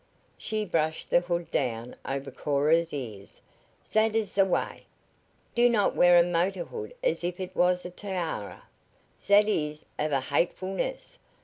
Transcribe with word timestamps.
She 0.35 0.65
brushed 0.65 1.11
the 1.11 1.19
hood 1.19 1.51
down 1.51 1.95
over 2.03 2.31
Cora's 2.31 2.91
ears. 2.91 3.39
"Zat 3.85 4.15
is 4.15 4.33
ze 4.33 4.41
way. 4.41 4.87
Do 5.53 5.69
not 5.69 5.95
wear 5.95 6.17
a 6.17 6.23
motor 6.23 6.63
hood 6.63 6.95
as 7.03 7.23
if 7.23 7.39
it 7.39 7.55
was 7.55 7.85
a 7.85 7.91
tiara! 7.91 8.63
Zat 9.21 9.47
is 9.47 9.85
of 9.99 10.11
a 10.11 10.19
hatefulness! 10.19 11.19